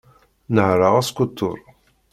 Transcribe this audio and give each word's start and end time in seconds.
Nehreɣ 0.55 0.93
askutur. 1.01 1.57